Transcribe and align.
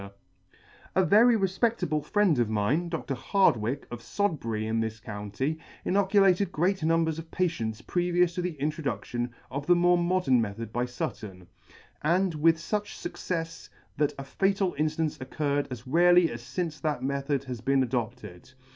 A 0.01 0.03
very 0.03 0.07
[54] 0.97 1.03
A 1.03 1.05
very 1.05 1.35
refpeCtable 1.37 2.03
friend 2.03 2.39
of 2.39 2.49
mine, 2.49 2.89
Dr. 2.89 3.13
Hardvvicke, 3.13 3.83
of 3.91 4.01
Sod 4.01 4.39
bury 4.39 4.65
in 4.65 4.79
this 4.79 4.99
county, 4.99 5.59
inoculated 5.85 6.51
great 6.51 6.81
numbers 6.81 7.19
of 7.19 7.29
patients 7.29 7.83
previous 7.83 8.33
to 8.33 8.41
the 8.41 8.53
introduction 8.59 9.29
of 9.51 9.67
the 9.67 9.75
more 9.75 9.99
modern 9.99 10.41
method 10.41 10.73
by 10.73 10.85
Sutton, 10.85 11.45
and 12.01 12.33
with 12.33 12.57
fuch 12.57 12.97
fuccefs, 12.99 13.69
that 13.97 14.15
a 14.17 14.23
fatal 14.23 14.73
initance 14.73 15.21
occurred 15.21 15.67
as 15.69 15.85
rarely 15.85 16.31
as 16.31 16.41
lince 16.41 16.81
that 16.81 17.03
method 17.03 17.43
has 17.43 17.61
been 17.61 17.83
adopted. 17.83 18.53